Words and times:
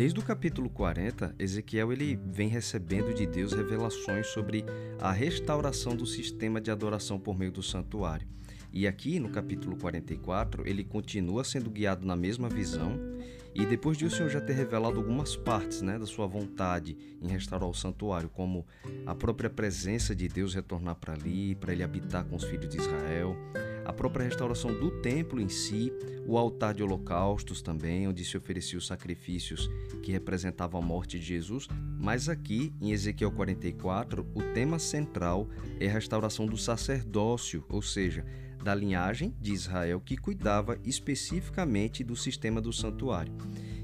Desde 0.00 0.18
o 0.18 0.22
capítulo 0.22 0.70
40, 0.70 1.34
Ezequiel 1.38 1.92
ele 1.92 2.18
vem 2.24 2.48
recebendo 2.48 3.12
de 3.12 3.26
Deus 3.26 3.52
revelações 3.52 4.28
sobre 4.28 4.64
a 4.98 5.12
restauração 5.12 5.94
do 5.94 6.06
sistema 6.06 6.58
de 6.58 6.70
adoração 6.70 7.20
por 7.20 7.38
meio 7.38 7.52
do 7.52 7.62
santuário. 7.62 8.26
E 8.72 8.88
aqui 8.88 9.20
no 9.20 9.28
capítulo 9.28 9.76
44, 9.76 10.66
ele 10.66 10.84
continua 10.84 11.44
sendo 11.44 11.68
guiado 11.68 12.06
na 12.06 12.16
mesma 12.16 12.48
visão, 12.48 12.98
e 13.54 13.66
depois 13.66 13.98
de 13.98 14.06
o 14.06 14.10
Senhor 14.10 14.30
já 14.30 14.40
ter 14.40 14.54
revelado 14.54 14.96
algumas 14.96 15.36
partes 15.36 15.82
né, 15.82 15.98
da 15.98 16.06
sua 16.06 16.26
vontade 16.26 16.96
em 17.20 17.28
restaurar 17.28 17.68
o 17.68 17.74
santuário, 17.74 18.30
como 18.30 18.64
a 19.04 19.14
própria 19.14 19.50
presença 19.50 20.16
de 20.16 20.28
Deus 20.28 20.54
retornar 20.54 20.94
para 20.94 21.12
ali, 21.12 21.54
para 21.54 21.74
ele 21.74 21.82
habitar 21.82 22.24
com 22.24 22.36
os 22.36 22.44
filhos 22.44 22.70
de 22.70 22.78
Israel, 22.78 23.36
a 23.90 23.92
própria 23.92 24.24
restauração 24.24 24.72
do 24.72 24.90
templo 25.02 25.40
em 25.40 25.48
si, 25.48 25.92
o 26.24 26.38
altar 26.38 26.72
de 26.72 26.82
holocaustos 26.82 27.60
também, 27.60 28.06
onde 28.06 28.24
se 28.24 28.36
ofereciam 28.36 28.78
os 28.78 28.86
sacrifícios 28.86 29.68
que 30.00 30.12
representavam 30.12 30.80
a 30.80 30.84
morte 30.84 31.18
de 31.18 31.26
Jesus. 31.26 31.66
Mas 31.98 32.28
aqui, 32.28 32.72
em 32.80 32.92
Ezequiel 32.92 33.32
44, 33.32 34.24
o 34.32 34.42
tema 34.54 34.78
central 34.78 35.48
é 35.80 35.88
a 35.88 35.92
restauração 35.92 36.46
do 36.46 36.56
sacerdócio, 36.56 37.64
ou 37.68 37.82
seja, 37.82 38.24
da 38.62 38.74
linhagem 38.74 39.34
de 39.40 39.52
Israel 39.52 40.00
que 40.00 40.16
cuidava 40.16 40.78
especificamente 40.84 42.04
do 42.04 42.14
sistema 42.14 42.60
do 42.60 42.72
santuário. 42.72 43.32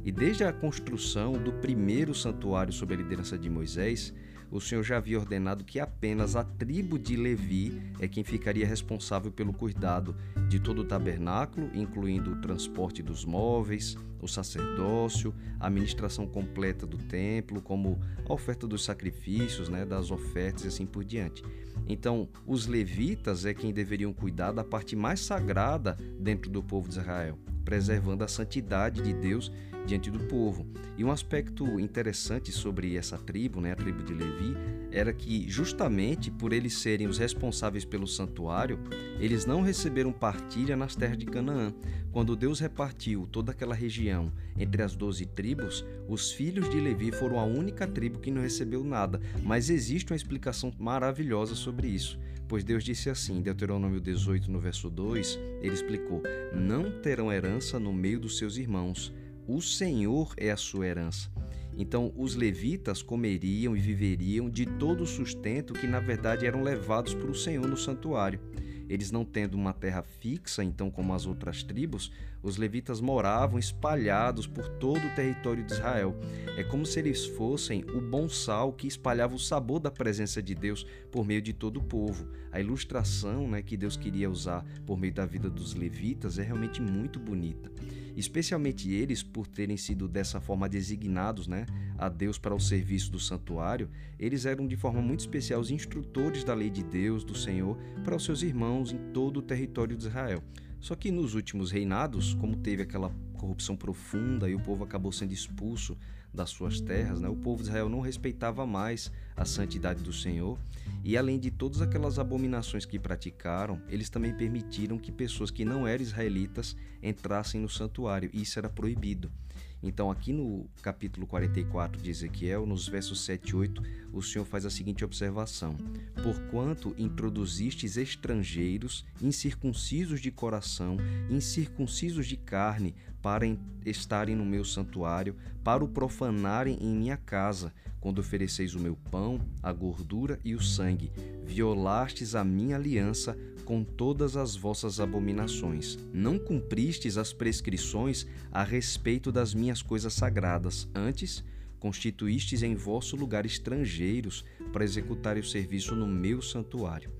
E 0.04 0.12
desde 0.12 0.44
a 0.44 0.52
construção 0.52 1.32
do 1.32 1.52
primeiro 1.54 2.14
santuário 2.14 2.72
sob 2.72 2.94
a 2.94 2.96
liderança 2.96 3.36
de 3.36 3.50
Moisés, 3.50 4.14
o 4.50 4.60
Senhor 4.60 4.82
já 4.82 4.96
havia 4.96 5.18
ordenado 5.18 5.64
que 5.64 5.80
apenas 5.80 6.36
a 6.36 6.44
tribo 6.44 6.98
de 6.98 7.16
Levi 7.16 7.80
é 8.00 8.06
quem 8.06 8.22
ficaria 8.22 8.66
responsável 8.66 9.30
pelo 9.30 9.52
cuidado 9.52 10.14
de 10.48 10.60
todo 10.60 10.80
o 10.80 10.84
tabernáculo, 10.84 11.70
incluindo 11.74 12.32
o 12.32 12.40
transporte 12.40 13.02
dos 13.02 13.24
móveis, 13.24 13.96
o 14.20 14.28
sacerdócio, 14.28 15.34
a 15.60 15.66
administração 15.66 16.26
completa 16.26 16.86
do 16.86 16.96
templo, 16.96 17.60
como 17.60 17.98
a 18.28 18.32
oferta 18.32 18.66
dos 18.66 18.84
sacrifícios, 18.84 19.68
né, 19.68 19.84
das 19.84 20.10
ofertas 20.10 20.64
e 20.64 20.68
assim 20.68 20.86
por 20.86 21.04
diante. 21.04 21.42
Então, 21.88 22.28
os 22.46 22.66
levitas 22.66 23.44
é 23.44 23.54
quem 23.54 23.72
deveriam 23.72 24.12
cuidar 24.12 24.52
da 24.52 24.64
parte 24.64 24.96
mais 24.96 25.20
sagrada 25.20 25.96
dentro 26.18 26.50
do 26.50 26.62
povo 26.62 26.88
de 26.88 26.98
Israel, 26.98 27.38
preservando 27.66 28.22
a 28.22 28.28
santidade 28.28 29.02
de 29.02 29.12
Deus 29.12 29.52
diante 29.84 30.10
do 30.10 30.20
povo. 30.20 30.66
E 30.96 31.04
um 31.04 31.10
aspecto 31.10 31.78
interessante 31.78 32.50
sobre 32.50 32.96
essa 32.96 33.18
tribo, 33.18 33.60
né, 33.60 33.72
a 33.72 33.76
tribo 33.76 34.02
de 34.02 34.14
Levi, 34.14 34.56
era 34.90 35.12
que 35.12 35.48
justamente 35.48 36.30
por 36.30 36.52
eles 36.52 36.78
serem 36.78 37.06
os 37.06 37.18
responsáveis 37.18 37.84
pelo 37.84 38.06
santuário, 38.06 38.78
eles 39.20 39.44
não 39.44 39.62
receberam 39.62 40.12
partilha 40.12 40.76
nas 40.76 40.96
terras 40.96 41.18
de 41.18 41.26
Canaã. 41.26 41.74
Quando 42.10 42.36
Deus 42.36 42.60
repartiu 42.60 43.28
toda 43.30 43.52
aquela 43.52 43.74
região 43.74 44.32
entre 44.56 44.82
as 44.82 44.96
doze 44.96 45.26
tribos, 45.26 45.84
os 46.08 46.32
filhos 46.32 46.70
de 46.70 46.80
Levi 46.80 47.12
foram 47.12 47.38
a 47.38 47.44
única 47.44 47.86
tribo 47.86 48.20
que 48.20 48.30
não 48.30 48.40
recebeu 48.40 48.82
nada. 48.82 49.20
Mas 49.42 49.70
existe 49.70 50.12
uma 50.12 50.16
explicação 50.16 50.72
maravilhosa 50.78 51.54
sobre 51.54 51.88
isso. 51.88 52.18
Pois 52.48 52.62
Deus 52.62 52.84
disse 52.84 53.10
assim, 53.10 53.40
Deuteronômio 53.40 54.00
18, 54.00 54.50
no 54.50 54.60
verso 54.60 54.88
2, 54.88 55.38
ele 55.60 55.74
explicou: 55.74 56.22
Não 56.54 57.00
terão 57.00 57.32
herança 57.32 57.78
no 57.80 57.92
meio 57.92 58.20
dos 58.20 58.38
seus 58.38 58.56
irmãos 58.56 59.12
o 59.48 59.60
Senhor 59.60 60.34
é 60.36 60.50
a 60.50 60.56
sua 60.56 60.86
herança. 60.86 61.30
Então, 61.78 62.12
os 62.16 62.34
levitas 62.34 63.02
comeriam 63.02 63.76
e 63.76 63.80
viveriam 63.80 64.50
de 64.50 64.66
todo 64.66 65.02
o 65.02 65.06
sustento 65.06 65.74
que, 65.74 65.86
na 65.86 66.00
verdade, 66.00 66.46
eram 66.46 66.62
levados 66.62 67.14
para 67.14 67.30
o 67.30 67.34
Senhor 67.34 67.66
no 67.66 67.76
santuário. 67.76 68.40
Eles 68.88 69.10
não 69.10 69.24
tendo 69.24 69.54
uma 69.54 69.72
terra 69.72 70.02
fixa, 70.02 70.62
então, 70.62 70.90
como 70.90 71.12
as 71.12 71.26
outras 71.26 71.62
tribos, 71.62 72.12
os 72.42 72.56
levitas 72.56 73.00
moravam 73.00 73.58
espalhados 73.58 74.46
por 74.46 74.68
todo 74.68 75.04
o 75.06 75.14
território 75.14 75.64
de 75.64 75.72
Israel. 75.72 76.16
É 76.56 76.62
como 76.62 76.86
se 76.86 76.98
eles 76.98 77.26
fossem 77.26 77.84
o 77.84 78.00
bom 78.00 78.28
sal 78.28 78.72
que 78.72 78.86
espalhava 78.86 79.34
o 79.34 79.38
sabor 79.38 79.80
da 79.80 79.90
presença 79.90 80.42
de 80.42 80.54
Deus 80.54 80.86
por 81.10 81.26
meio 81.26 81.42
de 81.42 81.52
todo 81.52 81.78
o 81.78 81.84
povo. 81.84 82.28
A 82.52 82.60
ilustração 82.60 83.48
né, 83.48 83.62
que 83.62 83.76
Deus 83.76 83.96
queria 83.96 84.30
usar 84.30 84.64
por 84.86 84.96
meio 84.96 85.12
da 85.12 85.26
vida 85.26 85.50
dos 85.50 85.74
levitas 85.74 86.38
é 86.38 86.42
realmente 86.42 86.80
muito 86.80 87.18
bonita 87.18 87.70
especialmente 88.16 88.90
eles 88.90 89.22
por 89.22 89.46
terem 89.46 89.76
sido 89.76 90.08
dessa 90.08 90.40
forma 90.40 90.68
designados 90.68 91.46
né, 91.46 91.66
a 91.98 92.08
Deus 92.08 92.38
para 92.38 92.54
o 92.54 92.60
serviço 92.60 93.12
do 93.12 93.20
santuário, 93.20 93.90
eles 94.18 94.46
eram 94.46 94.66
de 94.66 94.76
forma 94.76 95.02
muito 95.02 95.20
especial 95.20 95.60
os 95.60 95.70
instrutores 95.70 96.42
da 96.42 96.54
lei 96.54 96.70
de 96.70 96.82
Deus, 96.82 97.22
do 97.22 97.36
Senhor, 97.36 97.76
para 98.02 98.16
os 98.16 98.24
seus 98.24 98.42
irmãos 98.42 98.92
em 98.92 98.98
todo 99.12 99.38
o 99.38 99.42
território 99.42 99.96
de 99.96 100.04
Israel. 100.06 100.42
Só 100.80 100.94
que 100.94 101.10
nos 101.10 101.34
últimos 101.34 101.70
reinados, 101.70 102.34
como 102.34 102.56
teve 102.56 102.82
aquela 102.82 103.14
corrupção 103.34 103.76
profunda 103.76 104.48
e 104.48 104.54
o 104.54 104.60
povo 104.60 104.84
acabou 104.84 105.12
sendo 105.12 105.32
expulso 105.32 105.96
das 106.36 106.50
suas 106.50 106.80
terras, 106.80 107.20
né? 107.20 107.28
o 107.28 107.34
povo 107.34 107.62
de 107.62 107.68
Israel 107.68 107.88
não 107.88 108.00
respeitava 108.00 108.66
mais 108.66 109.10
a 109.34 109.44
santidade 109.44 110.02
do 110.02 110.12
Senhor 110.12 110.58
e, 111.02 111.16
além 111.16 111.38
de 111.38 111.50
todas 111.50 111.80
aquelas 111.80 112.18
abominações 112.18 112.84
que 112.84 112.98
praticaram, 112.98 113.80
eles 113.88 114.10
também 114.10 114.34
permitiram 114.34 114.98
que 114.98 115.10
pessoas 115.10 115.50
que 115.50 115.64
não 115.64 115.86
eram 115.86 116.02
israelitas 116.02 116.76
entrassem 117.02 117.60
no 117.60 117.68
santuário 117.68 118.30
e 118.32 118.42
isso 118.42 118.58
era 118.58 118.68
proibido. 118.68 119.32
Então, 119.82 120.10
aqui 120.10 120.32
no 120.32 120.66
capítulo 120.82 121.26
44 121.26 122.00
de 122.00 122.10
Ezequiel, 122.10 122.66
nos 122.66 122.88
versos 122.88 123.24
7 123.24 123.50
e 123.50 123.56
8, 123.56 123.82
o 124.12 124.22
Senhor 124.22 124.44
faz 124.44 124.64
a 124.64 124.70
seguinte 124.70 125.04
observação: 125.04 125.76
Porquanto 126.22 126.94
introduzistes 126.98 127.96
estrangeiros, 127.96 129.04
incircuncisos 129.20 130.20
de 130.20 130.30
coração, 130.30 130.96
incircuncisos 131.30 132.26
de 132.26 132.36
carne, 132.36 132.94
para 133.20 133.44
estarem 133.84 134.36
no 134.36 134.44
meu 134.44 134.64
santuário, 134.64 135.36
para 135.64 135.82
o 135.82 135.88
profanarem 135.88 136.78
em 136.80 136.94
minha 136.94 137.16
casa, 137.16 137.72
quando 138.00 138.20
ofereceis 138.20 138.74
o 138.74 138.80
meu 138.80 138.96
pão, 139.10 139.40
a 139.62 139.72
gordura 139.72 140.38
e 140.44 140.54
o 140.54 140.62
sangue, 140.62 141.10
violastes 141.44 142.36
a 142.36 142.44
minha 142.44 142.76
aliança 142.76 143.36
com 143.66 143.82
todas 143.82 144.36
as 144.36 144.54
vossas 144.54 145.00
abominações. 145.00 145.98
Não 146.14 146.38
cumpristes 146.38 147.18
as 147.18 147.32
prescrições 147.32 148.24
a 148.50 148.62
respeito 148.62 149.32
das 149.32 149.52
minhas 149.52 149.82
coisas 149.82 150.14
sagradas, 150.14 150.88
antes 150.94 151.44
constituístes 151.78 152.62
em 152.62 152.74
vosso 152.74 153.16
lugar 153.16 153.44
estrangeiros 153.44 154.44
para 154.72 154.84
executarem 154.84 155.42
o 155.42 155.46
serviço 155.46 155.94
no 155.94 156.06
meu 156.06 156.40
santuário. 156.40 157.12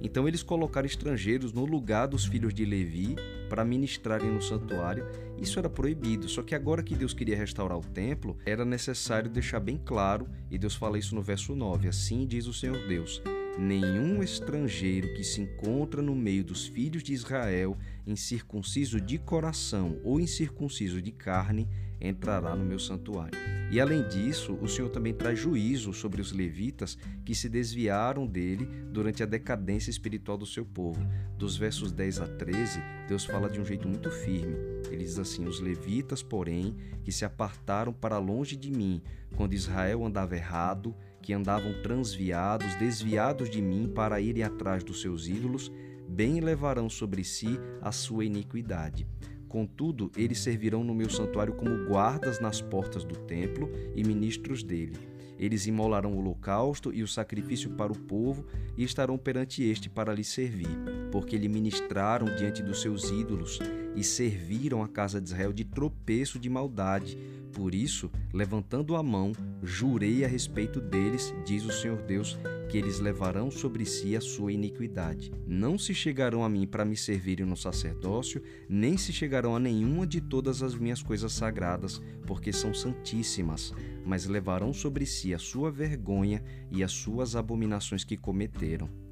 Então 0.00 0.28
eles 0.28 0.42
colocaram 0.42 0.86
estrangeiros 0.86 1.52
no 1.52 1.64
lugar 1.64 2.06
dos 2.06 2.26
filhos 2.26 2.54
de 2.54 2.64
Levi 2.64 3.16
para 3.48 3.64
ministrarem 3.64 4.30
no 4.30 4.42
santuário. 4.42 5.06
Isso 5.40 5.58
era 5.58 5.68
proibido, 5.68 6.28
só 6.28 6.42
que 6.42 6.54
agora 6.54 6.82
que 6.82 6.94
Deus 6.94 7.12
queria 7.12 7.36
restaurar 7.36 7.78
o 7.78 7.82
templo, 7.82 8.36
era 8.44 8.64
necessário 8.64 9.30
deixar 9.30 9.58
bem 9.58 9.80
claro, 9.82 10.28
e 10.50 10.58
Deus 10.58 10.74
fala 10.74 10.98
isso 10.98 11.14
no 11.14 11.22
verso 11.22 11.56
9: 11.56 11.88
Assim 11.88 12.26
diz 12.26 12.46
o 12.46 12.52
Senhor 12.52 12.86
Deus: 12.86 13.20
Nenhum 13.58 14.20
estrangeiro 14.20 15.14
que 15.14 15.22
se 15.22 15.40
encontra 15.40 16.02
no 16.02 16.14
meio 16.14 16.42
dos 16.42 16.66
filhos 16.66 17.04
de 17.04 17.12
Israel, 17.12 17.78
incircunciso 18.04 19.00
de 19.00 19.16
coração 19.16 20.00
ou 20.02 20.18
incircunciso 20.18 21.00
de 21.00 21.12
carne, 21.12 21.68
entrará 22.00 22.56
no 22.56 22.64
meu 22.64 22.80
santuário. 22.80 23.38
E 23.70 23.80
além 23.80 24.06
disso, 24.08 24.58
o 24.60 24.68
Senhor 24.68 24.88
também 24.90 25.14
traz 25.14 25.38
juízo 25.38 25.92
sobre 25.92 26.20
os 26.20 26.32
levitas 26.32 26.98
que 27.24 27.34
se 27.34 27.48
desviaram 27.48 28.26
dele 28.26 28.66
durante 28.90 29.22
a 29.22 29.26
decadência 29.26 29.90
espiritual 29.90 30.36
do 30.36 30.46
seu 30.46 30.64
povo. 30.64 31.00
Dos 31.38 31.56
versos 31.56 31.92
10 31.92 32.20
a 32.20 32.26
13, 32.26 32.80
Deus 33.08 33.24
fala 33.24 33.48
de 33.48 33.60
um 33.60 33.64
jeito 33.64 33.88
muito 33.88 34.10
firme. 34.10 34.54
Ele 34.90 35.04
diz 35.04 35.18
assim: 35.18 35.46
Os 35.46 35.60
levitas, 35.60 36.22
porém, 36.22 36.76
que 37.02 37.10
se 37.10 37.24
apartaram 37.24 37.92
para 37.92 38.18
longe 38.18 38.56
de 38.56 38.70
mim, 38.70 39.00
quando 39.36 39.54
Israel 39.54 40.04
andava 40.04 40.36
errado, 40.36 40.94
que 41.24 41.32
andavam 41.32 41.72
transviados, 41.82 42.74
desviados 42.74 43.48
de 43.48 43.62
mim 43.62 43.88
para 43.88 44.20
irem 44.20 44.42
atrás 44.42 44.84
dos 44.84 45.00
seus 45.00 45.26
ídolos, 45.26 45.72
bem 46.06 46.38
levarão 46.38 46.90
sobre 46.90 47.24
si 47.24 47.58
a 47.80 47.90
sua 47.90 48.26
iniquidade. 48.26 49.06
Contudo, 49.48 50.12
eles 50.14 50.40
servirão 50.40 50.84
no 50.84 50.94
meu 50.94 51.08
santuário 51.08 51.54
como 51.54 51.86
guardas 51.86 52.40
nas 52.40 52.60
portas 52.60 53.04
do 53.04 53.16
templo 53.16 53.70
e 53.94 54.04
ministros 54.04 54.62
dele. 54.62 54.98
Eles 55.38 55.66
imolarão 55.66 56.12
o 56.12 56.18
holocausto 56.18 56.92
e 56.92 57.02
o 57.02 57.08
sacrifício 57.08 57.70
para 57.70 57.90
o 57.90 57.98
povo 57.98 58.44
e 58.76 58.84
estarão 58.84 59.16
perante 59.16 59.62
este 59.62 59.88
para 59.88 60.12
lhe 60.12 60.24
servir, 60.24 60.68
porque 61.10 61.38
lhe 61.38 61.48
ministraram 61.48 62.36
diante 62.36 62.62
dos 62.62 62.82
seus 62.82 63.10
ídolos 63.10 63.58
e 63.94 64.02
serviram 64.02 64.82
a 64.82 64.88
casa 64.88 65.20
de 65.20 65.28
Israel 65.28 65.52
de 65.52 65.64
tropeço 65.64 66.38
de 66.38 66.48
maldade. 66.48 67.18
Por 67.52 67.74
isso, 67.74 68.10
levantando 68.32 68.96
a 68.96 69.02
mão, 69.02 69.32
jurei 69.62 70.24
a 70.24 70.28
respeito 70.28 70.80
deles, 70.80 71.32
diz 71.44 71.64
o 71.64 71.72
Senhor 71.72 72.02
Deus, 72.02 72.38
que 72.68 72.76
eles 72.76 72.98
levarão 72.98 73.50
sobre 73.50 73.86
si 73.86 74.16
a 74.16 74.20
sua 74.20 74.52
iniquidade. 74.52 75.30
Não 75.46 75.78
se 75.78 75.94
chegarão 75.94 76.44
a 76.44 76.48
mim 76.48 76.66
para 76.66 76.84
me 76.84 76.96
servirem 76.96 77.46
no 77.46 77.56
sacerdócio, 77.56 78.42
nem 78.68 78.96
se 78.96 79.12
chegarão 79.12 79.54
a 79.54 79.60
nenhuma 79.60 80.04
de 80.04 80.20
todas 80.20 80.62
as 80.62 80.74
minhas 80.74 81.00
coisas 81.00 81.32
sagradas, 81.32 82.02
porque 82.26 82.52
são 82.52 82.74
santíssimas, 82.74 83.72
mas 84.04 84.26
levarão 84.26 84.72
sobre 84.72 85.06
si 85.06 85.32
a 85.32 85.38
sua 85.38 85.70
vergonha 85.70 86.42
e 86.72 86.82
as 86.82 86.90
suas 86.90 87.36
abominações 87.36 88.02
que 88.02 88.16
cometeram. 88.16 89.03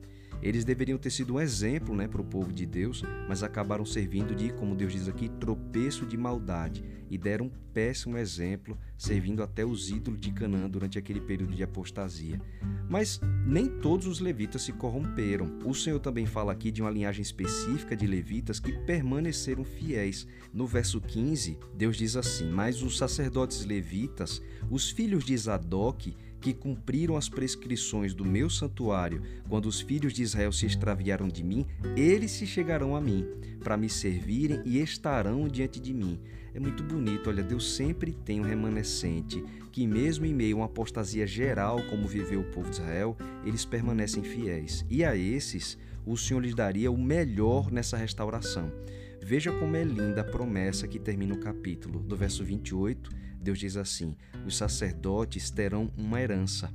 Eles 0.42 0.64
deveriam 0.64 0.98
ter 0.98 1.10
sido 1.10 1.34
um 1.34 1.40
exemplo 1.40 1.94
né, 1.94 2.08
para 2.08 2.20
o 2.20 2.24
povo 2.24 2.52
de 2.52 2.66
Deus, 2.66 3.04
mas 3.28 3.42
acabaram 3.42 3.84
servindo 3.84 4.34
de, 4.34 4.52
como 4.52 4.74
Deus 4.74 4.92
diz 4.92 5.08
aqui, 5.08 5.28
tropeço 5.28 6.04
de 6.04 6.16
maldade 6.16 6.84
e 7.08 7.16
deram 7.16 7.46
um 7.46 7.50
péssimo 7.72 8.16
exemplo, 8.16 8.76
servindo 8.96 9.42
até 9.42 9.64
os 9.64 9.90
ídolos 9.90 10.18
de 10.18 10.32
Canaã 10.32 10.68
durante 10.68 10.98
aquele 10.98 11.20
período 11.20 11.54
de 11.54 11.62
apostasia. 11.62 12.40
Mas 12.88 13.20
nem 13.46 13.68
todos 13.68 14.06
os 14.06 14.18
levitas 14.18 14.62
se 14.62 14.72
corromperam. 14.72 15.58
O 15.64 15.74
Senhor 15.74 16.00
também 16.00 16.26
fala 16.26 16.52
aqui 16.52 16.70
de 16.70 16.82
uma 16.82 16.90
linhagem 16.90 17.22
específica 17.22 17.94
de 17.94 18.06
levitas 18.06 18.58
que 18.58 18.72
permaneceram 18.72 19.62
fiéis. 19.62 20.26
No 20.52 20.66
verso 20.66 21.00
15, 21.00 21.58
Deus 21.74 21.96
diz 21.96 22.16
assim: 22.16 22.50
Mas 22.50 22.82
os 22.82 22.98
sacerdotes 22.98 23.64
levitas, 23.64 24.42
os 24.70 24.90
filhos 24.90 25.24
de 25.24 25.36
Zadok, 25.36 26.16
que 26.42 26.52
cumpriram 26.52 27.16
as 27.16 27.28
prescrições 27.28 28.12
do 28.12 28.24
meu 28.24 28.50
santuário 28.50 29.22
quando 29.48 29.66
os 29.66 29.80
filhos 29.80 30.12
de 30.12 30.22
Israel 30.22 30.52
se 30.52 30.66
extraviaram 30.66 31.28
de 31.28 31.44
mim, 31.44 31.64
eles 31.96 32.32
se 32.32 32.46
chegarão 32.46 32.96
a 32.96 33.00
mim, 33.00 33.24
para 33.62 33.76
me 33.76 33.88
servirem 33.88 34.60
e 34.64 34.80
estarão 34.80 35.46
diante 35.48 35.80
de 35.80 35.94
mim. 35.94 36.18
É 36.52 36.58
muito 36.58 36.82
bonito, 36.82 37.30
olha, 37.30 37.42
Deus 37.42 37.76
sempre 37.76 38.12
tem 38.12 38.40
um 38.40 38.44
remanescente 38.44 39.42
que, 39.70 39.86
mesmo 39.86 40.26
em 40.26 40.34
meio 40.34 40.56
a 40.56 40.60
uma 40.60 40.66
apostasia 40.66 41.26
geral, 41.26 41.80
como 41.88 42.06
viveu 42.06 42.40
o 42.40 42.50
povo 42.50 42.68
de 42.68 42.76
Israel, 42.76 43.16
eles 43.44 43.64
permanecem 43.64 44.22
fiéis. 44.22 44.84
E 44.90 45.02
a 45.04 45.16
esses, 45.16 45.78
o 46.04 46.16
Senhor 46.16 46.40
lhes 46.40 46.54
daria 46.54 46.90
o 46.90 46.98
melhor 46.98 47.70
nessa 47.70 47.96
restauração. 47.96 48.70
Veja 49.22 49.52
como 49.52 49.76
é 49.76 49.84
linda 49.84 50.22
a 50.22 50.24
promessa 50.24 50.88
que 50.88 50.98
termina 50.98 51.34
o 51.34 51.38
capítulo, 51.38 52.00
do 52.00 52.16
verso 52.16 52.44
28 52.44 53.22
Deus 53.42 53.58
diz 53.58 53.76
assim: 53.76 54.16
os 54.46 54.56
sacerdotes 54.56 55.50
terão 55.50 55.90
uma 55.96 56.20
herança. 56.20 56.72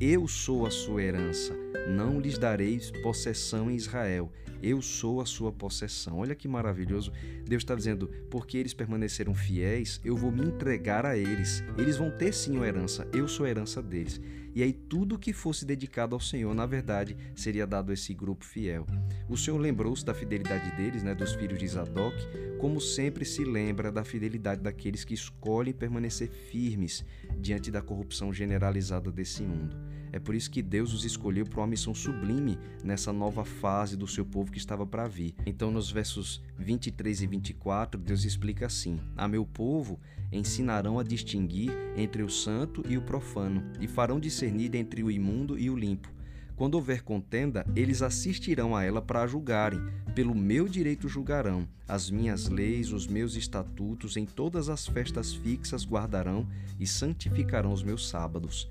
Eu 0.00 0.28
sou 0.28 0.66
a 0.66 0.70
sua 0.70 1.02
herança, 1.02 1.54
não 1.88 2.20
lhes 2.20 2.38
dareis 2.38 2.90
possessão 3.02 3.70
em 3.70 3.74
Israel. 3.74 4.30
Eu 4.62 4.80
sou 4.82 5.20
a 5.20 5.26
sua 5.26 5.52
possessão. 5.52 6.18
Olha 6.18 6.34
que 6.34 6.48
maravilhoso. 6.48 7.12
Deus 7.44 7.62
está 7.62 7.74
dizendo: 7.74 8.08
porque 8.30 8.58
eles 8.58 8.74
permaneceram 8.74 9.34
fiéis, 9.34 10.00
eu 10.04 10.16
vou 10.16 10.30
me 10.30 10.42
entregar 10.42 11.04
a 11.06 11.16
eles. 11.16 11.62
Eles 11.78 11.96
vão 11.96 12.10
ter 12.10 12.32
sim 12.32 12.56
uma 12.56 12.66
herança. 12.66 13.06
Eu 13.12 13.28
sou 13.28 13.46
a 13.46 13.50
herança 13.50 13.82
deles. 13.82 14.20
E 14.56 14.62
aí 14.62 14.72
tudo 14.72 15.18
que 15.18 15.34
fosse 15.34 15.66
dedicado 15.66 16.14
ao 16.14 16.20
Senhor, 16.20 16.54
na 16.54 16.64
verdade, 16.64 17.14
seria 17.34 17.66
dado 17.66 17.90
a 17.90 17.92
esse 17.92 18.14
grupo 18.14 18.42
fiel. 18.42 18.86
O 19.28 19.36
Senhor 19.36 19.58
lembrou-se 19.58 20.02
da 20.02 20.14
fidelidade 20.14 20.74
deles, 20.74 21.02
né, 21.02 21.14
dos 21.14 21.34
filhos 21.34 21.58
de 21.58 21.68
Zadok, 21.68 22.16
como 22.58 22.80
sempre 22.80 23.26
se 23.26 23.44
lembra 23.44 23.92
da 23.92 24.02
fidelidade 24.02 24.62
daqueles 24.62 25.04
que 25.04 25.12
escolhem 25.12 25.74
permanecer 25.74 26.30
firmes 26.30 27.04
diante 27.38 27.70
da 27.70 27.82
corrupção 27.82 28.32
generalizada 28.32 29.12
desse 29.12 29.42
mundo. 29.42 29.76
É 30.16 30.18
por 30.18 30.34
isso 30.34 30.50
que 30.50 30.62
Deus 30.62 30.94
os 30.94 31.04
escolheu 31.04 31.44
para 31.44 31.60
uma 31.60 31.66
missão 31.66 31.94
sublime 31.94 32.58
nessa 32.82 33.12
nova 33.12 33.44
fase 33.44 33.98
do 33.98 34.06
seu 34.06 34.24
povo 34.24 34.50
que 34.50 34.56
estava 34.56 34.86
para 34.86 35.06
vir. 35.06 35.34
Então, 35.44 35.70
nos 35.70 35.90
versos 35.90 36.42
23 36.56 37.20
e 37.20 37.26
24, 37.26 38.00
Deus 38.00 38.24
explica 38.24 38.64
assim: 38.64 38.98
A 39.14 39.28
meu 39.28 39.44
povo 39.44 40.00
ensinarão 40.32 40.98
a 40.98 41.02
distinguir 41.02 41.70
entre 41.98 42.22
o 42.22 42.30
santo 42.30 42.82
e 42.88 42.96
o 42.96 43.02
profano, 43.02 43.62
e 43.78 43.86
farão 43.86 44.18
discernir 44.18 44.74
entre 44.74 45.02
o 45.02 45.10
imundo 45.10 45.58
e 45.58 45.68
o 45.68 45.76
limpo. 45.76 46.08
Quando 46.56 46.76
houver 46.76 47.02
contenda, 47.02 47.66
eles 47.76 48.00
assistirão 48.00 48.74
a 48.74 48.82
ela 48.82 49.02
para 49.02 49.26
julgarem. 49.26 49.82
Pelo 50.14 50.34
meu 50.34 50.66
direito 50.66 51.10
julgarão. 51.10 51.68
As 51.86 52.10
minhas 52.10 52.48
leis, 52.48 52.90
os 52.90 53.06
meus 53.06 53.36
estatutos, 53.36 54.16
em 54.16 54.24
todas 54.24 54.70
as 54.70 54.86
festas 54.86 55.34
fixas 55.34 55.84
guardarão 55.84 56.48
e 56.80 56.86
santificarão 56.86 57.70
os 57.70 57.82
meus 57.82 58.08
sábados. 58.08 58.66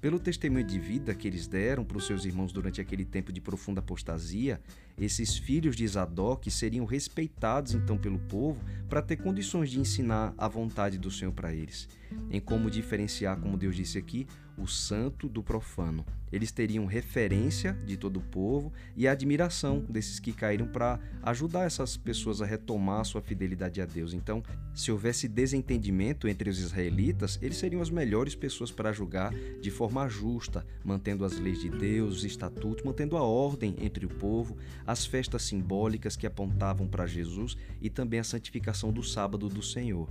Pelo 0.00 0.20
testemunho 0.20 0.64
de 0.64 0.78
vida 0.78 1.12
que 1.12 1.26
eles 1.26 1.48
deram 1.48 1.84
para 1.84 1.98
os 1.98 2.06
seus 2.06 2.24
irmãos 2.24 2.52
durante 2.52 2.80
aquele 2.80 3.04
tempo 3.04 3.32
de 3.32 3.40
profunda 3.40 3.80
apostasia, 3.80 4.60
esses 4.98 5.36
filhos 5.36 5.76
de 5.76 5.86
Zadok 5.86 6.50
seriam 6.50 6.84
respeitados 6.84 7.74
então 7.74 7.96
pelo 7.96 8.18
povo 8.18 8.60
para 8.88 9.02
ter 9.02 9.16
condições 9.16 9.70
de 9.70 9.78
ensinar 9.78 10.34
a 10.36 10.48
vontade 10.48 10.98
do 10.98 11.10
Senhor 11.10 11.32
para 11.32 11.52
eles. 11.52 11.88
Em 12.30 12.40
como 12.40 12.70
diferenciar, 12.70 13.38
como 13.38 13.56
Deus 13.56 13.76
disse 13.76 13.98
aqui, 13.98 14.26
o 14.58 14.66
santo 14.66 15.28
do 15.28 15.42
profano. 15.42 16.04
Eles 16.30 16.52
teriam 16.52 16.84
referência 16.84 17.72
de 17.86 17.96
todo 17.96 18.18
o 18.18 18.22
povo 18.22 18.72
e 18.94 19.08
admiração 19.08 19.84
desses 19.88 20.20
que 20.20 20.32
caíram 20.32 20.66
para 20.66 21.00
ajudar 21.22 21.64
essas 21.64 21.96
pessoas 21.96 22.42
a 22.42 22.46
retomar 22.46 23.04
sua 23.04 23.22
fidelidade 23.22 23.80
a 23.80 23.86
Deus. 23.86 24.12
Então, 24.12 24.42
se 24.74 24.92
houvesse 24.92 25.26
desentendimento 25.26 26.28
entre 26.28 26.50
os 26.50 26.58
israelitas, 26.58 27.38
eles 27.40 27.56
seriam 27.56 27.80
as 27.80 27.88
melhores 27.88 28.34
pessoas 28.34 28.70
para 28.70 28.92
julgar 28.92 29.32
de 29.60 29.70
forma 29.70 30.06
justa, 30.08 30.66
mantendo 30.84 31.24
as 31.24 31.38
leis 31.38 31.60
de 31.60 31.70
Deus, 31.70 32.18
os 32.18 32.24
estatutos, 32.24 32.84
mantendo 32.84 33.16
a 33.16 33.22
ordem 33.22 33.74
entre 33.80 34.04
o 34.04 34.10
povo, 34.10 34.56
as 34.88 35.04
festas 35.04 35.42
simbólicas 35.42 36.16
que 36.16 36.26
apontavam 36.26 36.88
para 36.88 37.06
Jesus 37.06 37.58
e 37.78 37.90
também 37.90 38.20
a 38.20 38.24
santificação 38.24 38.90
do 38.90 39.02
sábado 39.02 39.46
do 39.46 39.62
Senhor. 39.62 40.08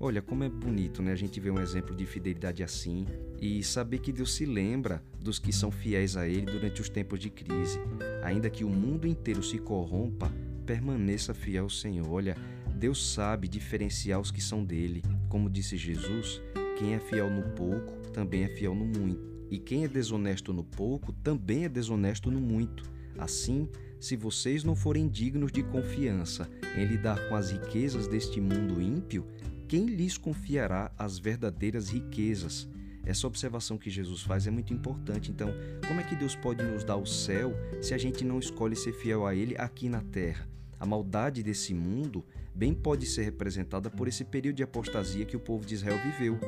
Olha 0.00 0.22
como 0.22 0.42
é 0.42 0.48
bonito, 0.48 1.02
né? 1.02 1.12
A 1.12 1.16
gente 1.16 1.38
vê 1.38 1.50
um 1.50 1.60
exemplo 1.60 1.94
de 1.94 2.06
fidelidade 2.06 2.62
assim 2.62 3.04
e 3.38 3.62
saber 3.62 3.98
que 3.98 4.10
Deus 4.10 4.32
se 4.32 4.46
lembra 4.46 5.04
dos 5.20 5.38
que 5.38 5.52
são 5.52 5.70
fiéis 5.70 6.16
a 6.16 6.26
Ele 6.26 6.46
durante 6.46 6.80
os 6.80 6.88
tempos 6.88 7.20
de 7.20 7.28
crise. 7.28 7.78
Ainda 8.22 8.48
que 8.48 8.64
o 8.64 8.70
mundo 8.70 9.06
inteiro 9.06 9.42
se 9.42 9.58
corrompa, 9.58 10.32
permaneça 10.64 11.34
fiel 11.34 11.64
ao 11.64 11.70
Senhor. 11.70 12.10
Olha, 12.10 12.34
Deus 12.74 13.12
sabe 13.12 13.46
diferenciar 13.46 14.18
os 14.18 14.30
que 14.30 14.42
são 14.42 14.64
dele. 14.64 15.02
Como 15.28 15.50
disse 15.50 15.76
Jesus, 15.76 16.40
quem 16.78 16.94
é 16.94 16.98
fiel 16.98 17.28
no 17.28 17.42
pouco 17.50 17.92
também 18.10 18.44
é 18.44 18.48
fiel 18.48 18.74
no 18.74 18.86
muito. 18.86 19.34
E 19.50 19.58
quem 19.58 19.84
é 19.84 19.88
desonesto 19.88 20.50
no 20.50 20.64
pouco 20.64 21.12
também 21.12 21.64
é 21.64 21.68
desonesto 21.68 22.30
no 22.30 22.40
muito. 22.40 22.94
Assim, 23.18 23.68
se 24.04 24.16
vocês 24.16 24.62
não 24.62 24.76
forem 24.76 25.08
dignos 25.08 25.50
de 25.50 25.62
confiança 25.62 26.46
em 26.76 26.84
lidar 26.84 27.26
com 27.26 27.34
as 27.34 27.50
riquezas 27.50 28.06
deste 28.06 28.38
mundo 28.38 28.78
ímpio, 28.78 29.26
quem 29.66 29.86
lhes 29.86 30.18
confiará 30.18 30.92
as 30.98 31.18
verdadeiras 31.18 31.88
riquezas? 31.88 32.68
Essa 33.06 33.26
observação 33.26 33.78
que 33.78 33.88
Jesus 33.88 34.20
faz 34.20 34.46
é 34.46 34.50
muito 34.50 34.74
importante. 34.74 35.30
Então, 35.30 35.48
como 35.88 36.02
é 36.02 36.04
que 36.04 36.14
Deus 36.14 36.36
pode 36.36 36.62
nos 36.62 36.84
dar 36.84 36.96
o 36.96 37.06
céu 37.06 37.54
se 37.80 37.94
a 37.94 37.98
gente 37.98 38.26
não 38.26 38.38
escolhe 38.38 38.76
ser 38.76 38.92
fiel 38.92 39.26
a 39.26 39.34
Ele 39.34 39.56
aqui 39.56 39.88
na 39.88 40.02
terra? 40.02 40.46
A 40.78 40.84
maldade 40.84 41.42
desse 41.42 41.72
mundo 41.72 42.22
bem 42.54 42.74
pode 42.74 43.06
ser 43.06 43.22
representada 43.22 43.88
por 43.88 44.06
esse 44.06 44.22
período 44.22 44.56
de 44.56 44.62
apostasia 44.62 45.24
que 45.24 45.36
o 45.36 45.40
povo 45.40 45.64
de 45.64 45.76
Israel 45.76 45.98
viveu. 46.04 46.38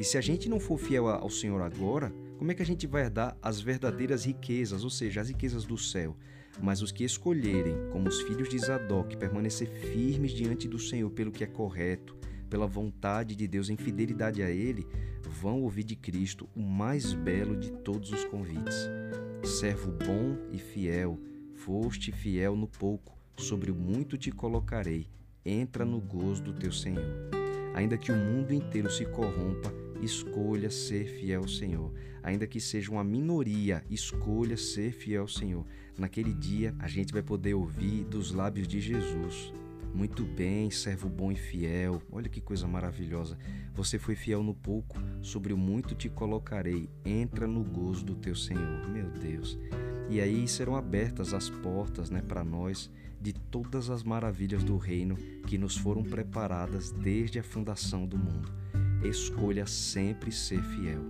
E 0.00 0.02
se 0.02 0.18
a 0.18 0.20
gente 0.20 0.48
não 0.48 0.58
for 0.58 0.78
fiel 0.78 1.08
ao 1.08 1.30
Senhor 1.30 1.62
agora, 1.62 2.12
como 2.38 2.50
é 2.50 2.54
que 2.56 2.62
a 2.62 2.66
gente 2.66 2.88
vai 2.88 3.02
herdar 3.02 3.36
as 3.40 3.60
verdadeiras 3.60 4.24
riquezas, 4.24 4.82
ou 4.82 4.90
seja, 4.90 5.20
as 5.20 5.28
riquezas 5.28 5.64
do 5.64 5.78
céu? 5.78 6.16
Mas 6.62 6.82
os 6.82 6.92
que 6.92 7.04
escolherem, 7.04 7.76
como 7.90 8.08
os 8.08 8.20
filhos 8.22 8.48
de 8.48 8.58
Zadok, 8.58 9.16
permanecer 9.16 9.68
firmes 9.68 10.32
diante 10.32 10.68
do 10.68 10.78
Senhor 10.78 11.10
pelo 11.10 11.32
que 11.32 11.44
é 11.44 11.46
correto, 11.46 12.16
pela 12.48 12.66
vontade 12.66 13.34
de 13.34 13.48
Deus, 13.48 13.68
em 13.68 13.76
fidelidade 13.76 14.42
a 14.42 14.50
Ele, 14.50 14.86
vão 15.22 15.62
ouvir 15.62 15.84
de 15.84 15.96
Cristo 15.96 16.48
o 16.54 16.60
mais 16.60 17.12
belo 17.12 17.56
de 17.56 17.72
todos 17.72 18.12
os 18.12 18.24
convites. 18.24 18.88
Servo 19.44 19.90
bom 19.90 20.38
e 20.52 20.58
fiel, 20.58 21.18
foste 21.54 22.12
fiel 22.12 22.56
no 22.56 22.68
pouco, 22.68 23.18
sobre 23.36 23.70
o 23.70 23.74
muito 23.74 24.16
te 24.16 24.30
colocarei, 24.30 25.08
entra 25.44 25.84
no 25.84 26.00
gozo 26.00 26.42
do 26.44 26.52
teu 26.52 26.72
Senhor. 26.72 27.04
Ainda 27.74 27.98
que 27.98 28.12
o 28.12 28.16
mundo 28.16 28.54
inteiro 28.54 28.88
se 28.88 29.04
corrompa, 29.04 29.74
escolha 30.04 30.70
ser 30.70 31.06
fiel 31.06 31.42
ao 31.42 31.48
Senhor. 31.48 31.92
Ainda 32.22 32.46
que 32.46 32.60
seja 32.60 32.90
uma 32.90 33.04
minoria, 33.04 33.84
escolha 33.90 34.56
ser 34.56 34.92
fiel 34.92 35.22
ao 35.22 35.28
Senhor. 35.28 35.66
Naquele 35.98 36.32
dia, 36.32 36.74
a 36.78 36.88
gente 36.88 37.12
vai 37.12 37.22
poder 37.22 37.54
ouvir 37.54 38.04
dos 38.04 38.32
lábios 38.32 38.68
de 38.68 38.80
Jesus: 38.80 39.52
muito 39.94 40.24
bem, 40.24 40.70
servo 40.72 41.08
bom 41.08 41.30
e 41.30 41.36
fiel. 41.36 42.02
Olha 42.10 42.28
que 42.28 42.40
coisa 42.40 42.66
maravilhosa. 42.66 43.38
Você 43.74 43.96
foi 43.96 44.16
fiel 44.16 44.42
no 44.42 44.52
pouco, 44.52 44.96
sobre 45.22 45.52
o 45.52 45.56
muito 45.56 45.94
te 45.94 46.08
colocarei. 46.08 46.88
Entra 47.04 47.46
no 47.46 47.62
gozo 47.62 48.04
do 48.04 48.16
teu 48.16 48.34
Senhor. 48.34 48.88
Meu 48.88 49.08
Deus. 49.10 49.56
E 50.10 50.20
aí 50.20 50.48
serão 50.48 50.74
abertas 50.74 51.32
as 51.32 51.48
portas, 51.48 52.10
né, 52.10 52.20
para 52.20 52.44
nós 52.44 52.90
de 53.20 53.32
todas 53.32 53.88
as 53.88 54.02
maravilhas 54.02 54.62
do 54.62 54.76
reino 54.76 55.16
que 55.46 55.56
nos 55.56 55.76
foram 55.76 56.02
preparadas 56.02 56.90
desde 56.90 57.38
a 57.38 57.42
fundação 57.42 58.06
do 58.06 58.18
mundo. 58.18 58.52
Escolha 59.04 59.66
sempre 59.66 60.32
ser 60.32 60.62
fiel. 60.62 61.02